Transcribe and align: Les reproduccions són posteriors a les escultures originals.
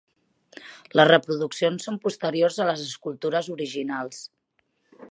Les 0.99 1.07
reproduccions 1.09 1.85
són 1.89 2.01
posteriors 2.07 2.59
a 2.65 2.69
les 2.71 2.87
escultures 2.87 3.53
originals. 3.59 4.25